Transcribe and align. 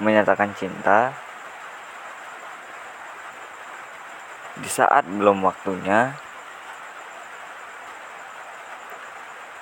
menyatakan 0.00 0.56
cinta 0.56 1.12
di 4.60 4.68
saat 4.68 5.04
belum 5.04 5.44
waktunya 5.44 6.16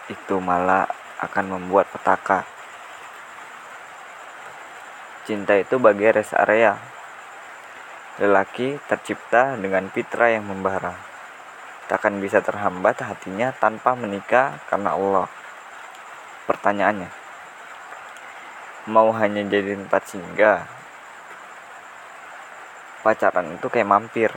itu 0.07 0.39
malah 0.39 0.87
akan 1.19 1.59
membuat 1.59 1.91
petaka. 1.91 2.47
Cinta 5.27 5.59
itu 5.59 5.77
bagi 5.77 6.09
rest 6.09 6.33
area. 6.33 6.79
Lelaki 8.23 8.81
tercipta 8.89 9.59
dengan 9.59 9.91
fitra 9.93 10.33
yang 10.33 10.47
membara. 10.49 10.97
Takkan 11.91 12.19
bisa 12.23 12.41
terhambat 12.41 13.05
hatinya 13.05 13.53
tanpa 13.53 13.93
menikah 13.99 14.57
karena 14.67 14.97
Allah. 14.97 15.29
Pertanyaannya 16.49 17.18
mau 18.89 19.13
hanya 19.13 19.45
jadi 19.45 19.77
tempat 19.77 20.03
singgah 20.09 20.65
pacaran 23.05 23.55
itu 23.55 23.69
kayak 23.69 23.87
mampir 23.87 24.33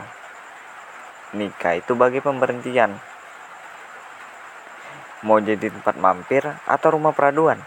nikah 1.32 1.80
itu 1.80 1.96
bagi 1.96 2.20
pemberhentian. 2.20 3.00
Mau 5.24 5.38
jadi 5.40 5.72
tempat 5.72 5.96
mampir 5.96 6.44
atau 6.68 6.88
rumah 6.98 7.16
peraduan? 7.16 7.62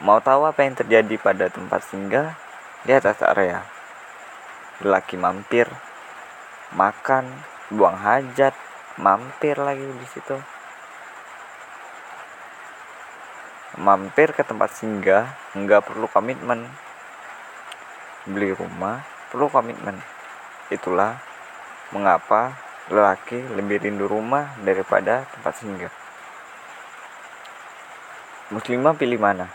Mau 0.00 0.22
tahu 0.22 0.46
apa 0.46 0.62
yang 0.62 0.78
terjadi 0.78 1.14
pada 1.18 1.50
tempat 1.50 1.82
singgah? 1.84 2.38
di 2.86 2.92
atas 2.94 3.18
area. 3.20 3.66
Lelaki 4.78 5.18
mampir, 5.18 5.66
makan, 6.72 7.26
buang 7.74 7.98
hajat, 7.98 8.54
mampir 9.00 9.58
lagi 9.58 9.82
di 9.82 10.06
situ. 10.06 10.38
Mampir 13.78 14.34
ke 14.34 14.42
tempat 14.42 14.74
singgah 14.74 15.38
nggak 15.54 15.86
perlu 15.86 16.10
komitmen. 16.10 16.66
Beli 18.26 18.50
rumah 18.50 19.06
perlu 19.30 19.46
komitmen. 19.46 20.02
Itulah 20.66 21.22
mengapa 21.94 22.58
lelaki 22.90 23.38
lebih 23.54 23.86
rindu 23.86 24.10
rumah 24.10 24.58
daripada 24.66 25.22
tempat 25.30 25.54
singgah. 25.62 25.92
Muslimah 28.50 28.98
pilih 28.98 29.20
mana? 29.20 29.46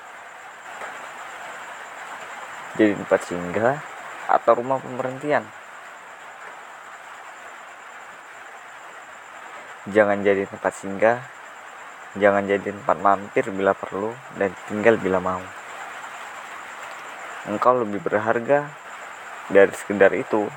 Jadi 2.79 2.95
tempat 2.95 3.21
singgah 3.27 3.75
atau 4.31 4.51
rumah 4.55 4.79
pemberhentian? 4.79 5.43
Jangan 9.91 10.23
jadi 10.23 10.47
tempat 10.47 10.73
singgah, 10.79 11.19
jangan 12.17 12.45
jadi 12.45 12.69
tempat 12.73 12.97
mampir 13.01 13.49
bila 13.49 13.73
perlu, 13.73 14.13
dan 14.37 14.53
tinggal 14.69 14.97
bila 15.01 15.17
mau. 15.17 15.41
Engkau 17.43 17.75
lebih 17.83 17.99
berharga 17.99 18.71
dari 19.51 19.73
sekedar 19.75 20.15
itu. 20.15 20.47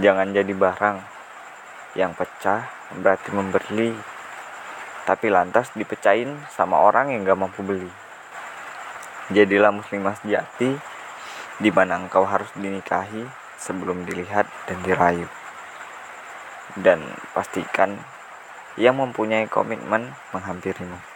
Jangan 0.00 0.32
jadi 0.32 0.54
barang 0.54 0.96
yang 1.98 2.16
pecah 2.16 2.64
berarti 2.96 3.28
membeli. 3.34 3.92
Tapi 5.04 5.26
lantas 5.28 5.74
dipecahin 5.74 6.32
sama 6.54 6.78
orang 6.78 7.10
yang 7.10 7.26
gak 7.26 7.40
mampu 7.40 7.60
beli. 7.66 7.90
Jadilah 9.34 9.74
muslimah 9.74 10.16
sejati 10.22 10.70
di 11.60 11.70
mana 11.74 12.00
engkau 12.00 12.24
harus 12.24 12.48
dinikahi 12.56 13.26
sebelum 13.60 14.08
dilihat 14.08 14.48
dan 14.64 14.78
dirayu. 14.80 15.28
Dan 16.78 17.02
pastikan 17.36 17.98
yang 18.80 18.96
mempunyai 18.96 19.44
komitmen 19.44 20.08
menghampirimu 20.32 21.09